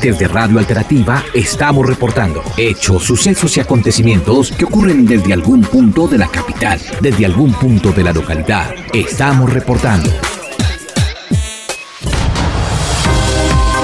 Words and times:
Desde 0.00 0.28
Radio 0.28 0.58
Alternativa 0.58 1.22
estamos 1.34 1.86
reportando 1.86 2.42
hechos, 2.56 3.04
sucesos 3.04 3.54
y 3.58 3.60
acontecimientos 3.60 4.50
que 4.50 4.64
ocurren 4.64 5.04
desde 5.04 5.34
algún 5.34 5.60
punto 5.60 6.08
de 6.08 6.16
la 6.16 6.26
capital, 6.26 6.80
desde 7.02 7.26
algún 7.26 7.52
punto 7.52 7.92
de 7.92 8.04
la 8.04 8.12
localidad. 8.14 8.70
Estamos 8.94 9.52
reportando. 9.52 10.08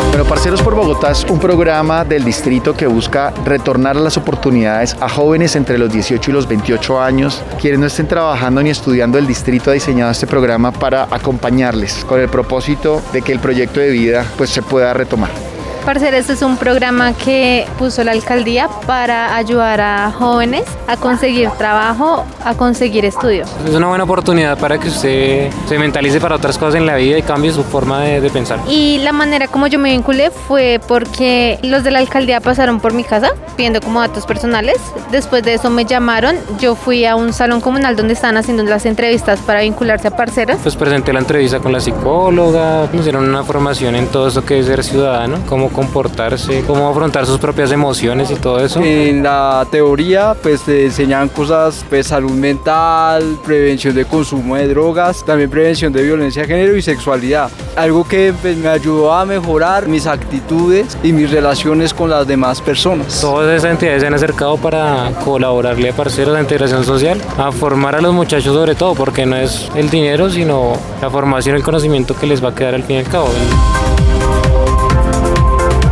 Bueno, 0.09 0.25
Parceros 0.25 0.63
por 0.63 0.75
Bogotá 0.75 1.11
es 1.11 1.23
un 1.25 1.39
programa 1.39 2.03
del 2.03 2.25
distrito 2.25 2.75
que 2.75 2.87
busca 2.87 3.35
retornar 3.45 3.97
las 3.97 4.17
oportunidades 4.17 4.97
a 4.99 5.11
jóvenes 5.11 5.55
entre 5.55 5.77
los 5.77 5.93
18 5.93 6.31
y 6.31 6.33
los 6.33 6.49
28 6.49 6.99
años. 6.99 7.43
Quienes 7.61 7.79
no 7.79 7.87
estén 7.87 8.09
trabajando 8.09 8.63
ni 8.63 8.71
estudiando, 8.71 9.19
el 9.19 9.27
distrito 9.27 9.71
ha 9.71 9.75
diseñado 9.75 10.13
este 10.13 10.27
programa 10.27 10.73
para 10.73 11.09
acompañarles 11.11 12.07
con 12.09 12.19
el 12.19 12.31
propósito 12.31 13.03
de 13.13 13.21
que 13.21 13.33
el 13.33 13.41
proyecto 13.41 13.81
de 13.81 13.91
vida 13.91 14.25
pues, 14.39 14.49
se 14.49 14.63
pueda 14.63 14.95
retomar. 14.95 15.56
Parceros 15.87 16.19
este 16.19 16.33
es 16.33 16.43
un 16.43 16.57
programa 16.57 17.13
que 17.13 17.65
puso 17.79 18.03
la 18.03 18.11
alcaldía 18.11 18.69
para 18.89 19.37
ayudar 19.37 19.81
a 19.81 20.11
jóvenes 20.11 20.65
a 20.89 20.97
conseguir 20.97 21.49
trabajo, 21.51 22.25
a 22.45 22.55
conseguir 22.55 23.05
estudio. 23.05 23.45
Es 23.65 23.73
una 23.73 23.87
buena 23.87 24.03
oportunidad 24.03 24.59
para 24.59 24.79
que 24.79 24.89
usted 24.89 25.49
se 25.69 25.79
mentalice 25.79 26.21
para 26.21 26.35
otras 26.35 26.59
cosas 26.59 26.75
en 26.75 26.87
la 26.87 26.97
vida 26.97 27.19
y 27.19 27.23
cambie 27.23 27.53
su 27.53 27.63
forma 27.63 28.01
de, 28.01 28.21
de 28.21 28.31
pensar. 28.31 28.59
Y 28.69 28.99
la 28.99 29.13
manera 29.13 29.47
como 29.47 29.69
yo 29.69 29.79
me 29.79 29.91
vinculé 29.91 30.33
fue 30.33 30.81
porque 30.89 31.61
los 31.63 31.85
de 31.85 31.93
la 31.93 32.01
alcaldía 32.01 32.41
pasaron 32.41 32.81
por 32.81 32.93
mi 32.93 33.05
casa 33.05 33.31
pidiendo 33.57 33.81
como 33.81 34.01
datos 34.01 34.27
personales. 34.27 34.77
Después 35.11 35.43
de 35.43 35.55
eso 35.55 35.71
me 35.71 35.85
llamaron. 35.85 36.37
Yo 36.61 36.75
fui 36.75 37.05
a 37.05 37.17
un 37.17 37.33
salón 37.33 37.61
comunal 37.61 37.97
donde 37.97 38.15
estaban 38.15 38.37
haciendo 38.37 38.63
las 38.65 38.87
entrevistas 38.87 39.41
para 39.41 39.61
vincularse 39.61 40.09
a 40.09 40.11
parceros. 40.17 40.59
Pues 40.63 40.77
presenté 40.77 41.13
la 41.13 41.21
entrevista 41.21 41.59
con 41.61 41.73
la 41.73 41.81
psicóloga, 41.81 42.89
nos 42.93 43.05
dieron 43.05 43.29
una 43.29 43.43
formación 43.45 43.97
en 43.97 44.07
todo 44.09 44.29
eso 44.29 44.45
que 44.45 44.59
es 44.59 44.67
ser 44.67 44.85
ciudadano, 44.85 45.39
cómo 45.47 45.71
comportarse, 45.71 46.63
cómo 46.67 46.89
afrontar 46.89 47.27
sus 47.27 47.39
propias 47.39 47.73
emociones 47.73 48.31
y 48.31 48.35
todo 48.35 48.61
eso. 48.61 48.81
En 48.83 49.23
la 49.23 49.67
teoría 49.71 50.35
pues 50.43 50.63
te 50.63 50.87
enseñan 50.87 51.29
cosas 51.29 51.85
pues 51.89 52.09
salud 52.09 52.33
mental, 52.33 53.39
prevención 53.45 53.95
de 53.95 54.05
consumo 54.05 54.57
de 54.57 54.69
drogas, 54.69 55.25
también 55.25 55.51
prevención 55.51 55.93
de 55.93 56.03
violencia 56.03 56.43
de 56.43 56.49
género 56.49 56.77
y 56.77 56.83
sexualidad. 56.83 57.51
Algo 57.77 58.09
que 58.09 58.33
pues, 58.41 58.57
me 58.57 58.69
ayudó 58.69 59.13
a 59.13 59.27
mejorar 59.27 59.87
mis 59.87 60.07
actitudes 60.07 60.97
y 61.03 61.13
mis 61.13 61.31
relaciones 61.31 61.93
con 61.93 62.09
las 62.09 62.27
demás 62.27 62.63
personas. 62.63 63.21
Todas 63.21 63.55
esas 63.55 63.73
entidades 63.73 64.01
se 64.01 64.07
han 64.07 64.15
acercado 64.15 64.57
para 64.57 65.13
colaborarle 65.25 65.91
a 65.91 65.93
parceros 65.93 66.35
de 66.35 66.41
integración 66.41 66.85
social, 66.85 67.21
a 67.37 67.53
formar 67.53 67.95
a 67.95 68.01
los 68.01 68.15
muchachos 68.15 68.55
sobre 68.55 68.75
todo, 68.75 68.95
porque 68.95 69.27
no 69.27 69.37
es 69.37 69.71
el 69.75 69.91
dinero, 69.91 70.31
sino 70.31 70.73
la 71.03 71.11
formación 71.11 71.55
el 71.55 71.63
conocimiento 71.63 72.17
que 72.17 72.27
les 72.27 72.43
va 72.43 72.49
a 72.49 72.55
quedar 72.55 72.75
al 72.75 72.83
fin 72.83 72.97
y 72.97 72.99
al 73.01 73.09
cabo. 73.09 73.29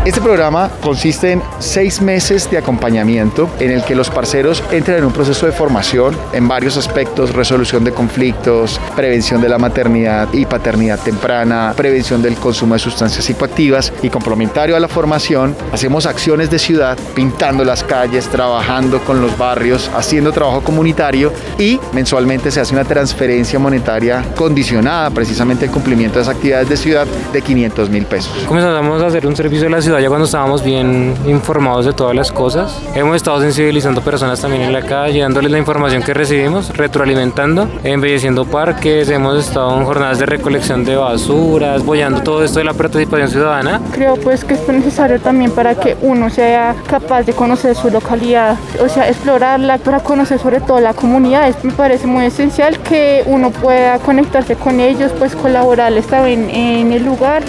Este 0.05 0.21
programa 0.21 0.69
consiste 0.83 1.33
en 1.33 1.43
seis 1.61 2.03
meses 2.03 2.51
de 2.51 2.59
acompañamiento 2.59 3.49
en 3.59 3.71
el 3.71 3.83
que 3.85 3.95
los 3.95 4.11
parceros 4.11 4.63
entran 4.71 4.99
en 4.99 5.07
un 5.07 5.15
proceso 5.15 5.47
de 5.47 5.53
formación 5.53 6.15
en 6.35 6.47
varios 6.47 6.77
aspectos, 6.77 7.35
resolución 7.35 7.85
de 7.85 7.93
conflictos, 7.93 8.79
prevención 8.95 9.41
de 9.41 9.49
la 9.49 9.57
maternidad 9.57 10.29
y 10.35 10.45
paternidad 10.45 10.99
temprana, 10.99 11.73
prevención 11.75 12.21
del 12.21 12.37
consumo 12.37 12.75
de 12.75 12.81
sustancias 12.81 13.25
psicoactivas 13.25 13.95
y 14.03 14.11
complementario 14.11 14.77
a 14.77 14.81
la 14.81 14.89
formación, 14.89 15.57
hacemos 15.73 16.05
acciones 16.05 16.51
de 16.51 16.59
ciudad, 16.59 16.99
pintando 17.15 17.65
las 17.65 17.83
calles, 17.83 18.29
trabajando 18.29 19.01
con 19.01 19.23
los 19.23 19.39
barrios, 19.39 19.91
haciendo 19.97 20.33
trabajo 20.33 20.61
comunitario 20.61 21.33
y 21.59 21.81
mensualmente 21.95 22.51
se 22.51 22.61
hace 22.61 22.75
una 22.75 22.85
transferencia 22.85 23.59
monetaria 23.59 24.23
condicionada 24.37 25.09
precisamente 25.09 25.65
al 25.65 25.71
cumplimiento 25.71 26.17
de 26.17 26.25
esas 26.25 26.35
actividades 26.35 26.69
de 26.69 26.77
ciudad 26.77 27.07
de 27.33 27.41
500 27.41 27.89
mil 27.89 28.05
pesos. 28.05 28.45
Comenzamos 28.47 29.03
a 29.03 29.07
hacer 29.07 29.27
un 29.27 29.35
servicio 29.35 29.65
de 29.65 29.71
la 29.71 29.81
ciudad 29.81 29.94
ya 30.01 30.09
cuando 30.09 30.25
estábamos 30.27 30.63
bien 30.63 31.15
informados 31.27 31.87
de 31.87 31.93
todas 31.93 32.15
las 32.15 32.31
cosas. 32.33 32.81
Hemos 32.95 33.17
estado 33.17 33.41
sensibilizando 33.41 34.01
personas 34.01 34.41
también 34.41 34.63
en 34.63 34.73
la 34.73 34.83
calle, 34.83 35.21
dándoles 35.21 35.51
la 35.51 35.59
información 35.59 36.03
que 36.03 36.15
recibimos, 36.15 36.77
retroalimentando, 36.77 37.69
embelleciendo 37.83 38.45
parques, 38.45 39.09
hemos 39.11 39.39
estado 39.47 39.77
en 39.79 39.85
jornadas 39.85 40.19
de 40.19 40.27
recolección 40.27 40.85
de 40.85 40.97
basuras, 40.97 41.83
apoyando 41.83 42.21
todo 42.23 42.45
esto 42.45 42.59
de 42.59 42.65
la 42.65 42.73
participación 42.75 43.29
ciudadana. 43.29 43.81
Creo 43.93 44.15
pues 44.17 44.45
que 44.45 44.55
es 44.55 44.69
necesario 44.69 45.21
también 45.21 45.51
para 45.51 45.75
que 45.75 45.97
uno 46.03 46.31
sea 46.31 46.75
capaz 46.87 47.23
de 47.23 47.33
conocer 47.33 47.75
su 47.77 47.91
localidad, 47.91 48.57
o 48.85 48.89
sea, 48.89 49.09
explorarla 49.09 49.79
para 49.79 50.01
conocer 50.01 50.39
sobre 50.39 50.61
todo 50.61 50.81
la 50.81 50.95
comunidad. 50.95 51.49
Es- 51.49 51.65
Me 51.65 51.73
parece 51.73 52.07
muy 52.07 52.27
esencial 52.27 52.79
que 52.81 53.23
uno 53.27 53.51
pueda 53.51 53.99
conectarse 53.99 54.55
con 54.57 54.81
ellos, 54.81 55.13
pues 55.19 55.35
colaborarles 55.35 56.07
también 56.07 56.51
en 56.51 56.93
el 56.93 57.05
lugar. 57.05 57.43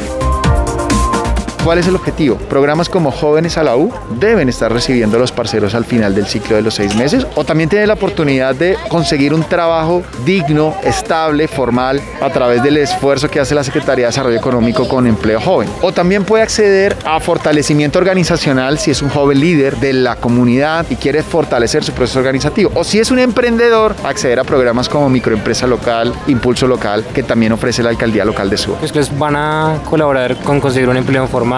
¿Cuál 1.65 1.79
es 1.79 1.87
el 1.87 1.95
objetivo? 1.95 2.37
Programas 2.37 2.89
como 2.89 3.09
Jóvenes 3.09 3.57
a 3.57 3.63
la 3.63 3.75
U 3.75 3.91
deben 4.19 4.49
estar 4.49 4.71
recibiendo 4.71 5.17
a 5.17 5.19
los 5.19 5.31
parceros 5.31 5.73
al 5.73 5.83
final 5.83 6.13
del 6.13 6.27
ciclo 6.27 6.55
de 6.55 6.61
los 6.61 6.75
seis 6.75 6.95
meses 6.95 7.25
o 7.33 7.43
también 7.43 7.71
tienen 7.71 7.87
la 7.87 7.95
oportunidad 7.95 8.53
de 8.53 8.77
conseguir 8.87 9.33
un 9.33 9.43
trabajo 9.43 10.03
digno, 10.23 10.75
estable, 10.83 11.47
formal 11.47 11.99
a 12.21 12.29
través 12.29 12.61
del 12.61 12.77
esfuerzo 12.77 13.31
que 13.31 13.39
hace 13.39 13.55
la 13.55 13.63
Secretaría 13.63 14.05
de 14.05 14.09
Desarrollo 14.09 14.37
Económico 14.37 14.87
con 14.87 15.07
Empleo 15.07 15.41
Joven. 15.41 15.67
O 15.81 15.91
también 15.91 16.23
puede 16.23 16.43
acceder 16.43 16.95
a 17.03 17.19
fortalecimiento 17.19 17.97
organizacional 17.97 18.77
si 18.77 18.91
es 18.91 19.01
un 19.01 19.09
joven 19.09 19.39
líder 19.39 19.77
de 19.77 19.93
la 19.93 20.17
comunidad 20.17 20.85
y 20.91 20.97
quiere 20.97 21.23
fortalecer 21.23 21.83
su 21.83 21.93
proceso 21.93 22.19
organizativo. 22.19 22.69
O 22.75 22.83
si 22.83 22.99
es 22.99 23.09
un 23.09 23.17
emprendedor, 23.17 23.95
acceder 24.03 24.39
a 24.39 24.43
programas 24.43 24.87
como 24.87 25.09
Microempresa 25.09 25.65
Local, 25.65 26.13
Impulso 26.27 26.67
Local, 26.67 27.03
que 27.11 27.23
también 27.23 27.53
ofrece 27.53 27.81
la 27.81 27.89
Alcaldía 27.89 28.23
Local 28.23 28.51
de 28.51 28.57
Suba. 28.57 28.77
Pues 28.77 28.91
que 28.91 29.01
van 29.17 29.35
a 29.35 29.79
colaborar 29.89 30.37
con 30.43 30.61
conseguir 30.61 30.89
un 30.89 30.97
empleo 30.97 31.25
formal, 31.25 31.54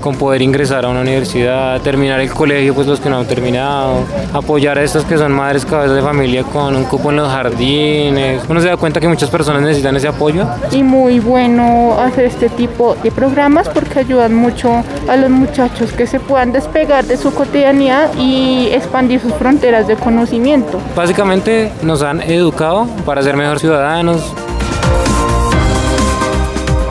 con 0.00 0.16
poder 0.16 0.42
ingresar 0.42 0.84
a 0.84 0.88
una 0.88 1.00
universidad, 1.00 1.80
terminar 1.80 2.20
el 2.20 2.30
colegio, 2.30 2.74
pues 2.74 2.86
los 2.86 3.00
que 3.00 3.08
no 3.08 3.18
han 3.18 3.26
terminado, 3.26 4.04
apoyar 4.32 4.78
a 4.78 4.82
estas 4.82 5.04
que 5.04 5.16
son 5.16 5.32
madres 5.32 5.64
cabezas 5.64 5.96
de 5.96 6.02
familia 6.02 6.42
con 6.44 6.74
un 6.76 6.84
cupo 6.84 7.10
en 7.10 7.16
los 7.16 7.28
jardines. 7.28 8.42
Uno 8.48 8.60
se 8.60 8.68
da 8.68 8.76
cuenta 8.76 9.00
que 9.00 9.08
muchas 9.08 9.30
personas 9.30 9.62
necesitan 9.62 9.96
ese 9.96 10.08
apoyo. 10.08 10.46
Y 10.72 10.82
muy 10.82 11.20
bueno 11.20 11.96
hacer 11.98 12.24
este 12.24 12.48
tipo 12.48 12.96
de 13.02 13.10
programas 13.10 13.68
porque 13.68 14.00
ayudan 14.00 14.34
mucho 14.34 14.82
a 15.08 15.16
los 15.16 15.30
muchachos 15.30 15.92
que 15.92 16.06
se 16.06 16.20
puedan 16.20 16.52
despegar 16.52 17.04
de 17.04 17.16
su 17.16 17.32
cotidianidad 17.32 18.10
y 18.18 18.68
expandir 18.72 19.20
sus 19.20 19.34
fronteras 19.34 19.86
de 19.86 19.96
conocimiento. 19.96 20.80
Básicamente 20.96 21.72
nos 21.82 22.02
han 22.02 22.20
educado 22.22 22.86
para 23.04 23.22
ser 23.22 23.36
mejor 23.36 23.58
ciudadanos, 23.58 24.34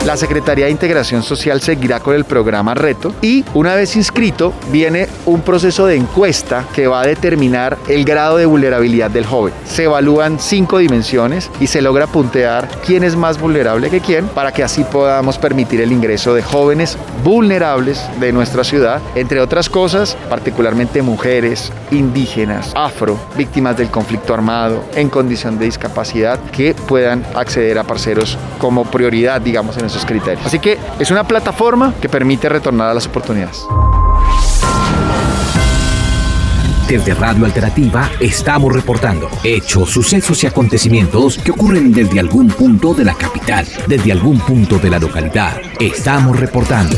La 0.06 0.16
Secretaría 0.16 0.64
de 0.64 0.70
Integración 0.70 1.22
Social 1.22 1.60
seguirá 1.60 2.00
con 2.00 2.14
el 2.14 2.24
programa 2.24 2.72
Reto 2.72 3.14
y 3.20 3.44
una 3.52 3.74
vez 3.74 3.96
inscrito 3.96 4.54
viene 4.72 5.06
un 5.26 5.42
proceso 5.42 5.86
de 5.86 5.94
encuesta 5.94 6.64
que 6.74 6.86
va 6.86 7.02
a 7.02 7.06
determinar 7.06 7.76
el 7.86 8.06
grado 8.06 8.38
de 8.38 8.46
vulnerabilidad 8.46 9.10
del 9.10 9.26
joven. 9.26 9.52
Se 9.66 9.84
evalúan 9.84 10.40
cinco 10.40 10.78
dimensiones 10.78 11.50
y 11.60 11.66
se 11.66 11.82
logra 11.82 12.06
puntear 12.06 12.66
quién 12.86 13.04
es 13.04 13.14
más 13.14 13.38
vulnerable 13.38 13.90
que 13.90 14.00
quién 14.00 14.26
para 14.28 14.52
que 14.52 14.64
así 14.64 14.84
podamos 14.84 15.36
permitir 15.36 15.82
el 15.82 15.92
ingreso 15.92 16.32
de 16.32 16.42
jóvenes 16.42 16.96
vulnerables 17.22 18.02
de 18.18 18.32
nuestra 18.32 18.64
ciudad, 18.64 19.02
entre 19.14 19.38
otras 19.40 19.68
cosas, 19.68 20.16
particularmente 20.30 21.02
mujeres, 21.02 21.70
indígenas, 21.90 22.72
afro, 22.74 23.18
víctimas 23.36 23.76
del 23.76 23.90
conflicto 23.90 24.32
armado, 24.32 24.82
en 24.94 25.10
condición 25.10 25.58
de 25.58 25.66
discapacidad, 25.66 26.40
que 26.52 26.74
puedan 26.74 27.22
acceder 27.34 27.78
a 27.78 27.84
parceros 27.84 28.38
como 28.58 28.84
prioridad, 28.84 29.42
digamos, 29.42 29.76
en 29.76 29.89
esos 29.90 30.06
criterios. 30.06 30.46
Así 30.46 30.58
que 30.58 30.78
es 30.98 31.10
una 31.10 31.24
plataforma 31.24 31.94
que 32.00 32.08
permite 32.08 32.48
retornar 32.48 32.90
a 32.90 32.94
las 32.94 33.06
oportunidades. 33.06 33.66
Desde 36.90 37.14
Radio 37.14 37.44
Alternativa 37.44 38.10
estamos 38.18 38.72
reportando 38.74 39.28
hechos, 39.44 39.90
sucesos 39.90 40.42
y 40.42 40.48
acontecimientos 40.48 41.38
que 41.38 41.52
ocurren 41.52 41.92
desde 41.92 42.18
algún 42.18 42.48
punto 42.48 42.94
de 42.94 43.04
la 43.04 43.14
capital, 43.14 43.64
desde 43.86 44.10
algún 44.10 44.40
punto 44.40 44.76
de 44.78 44.90
la 44.90 44.98
localidad. 44.98 45.56
Estamos 45.78 46.40
reportando. 46.40 46.96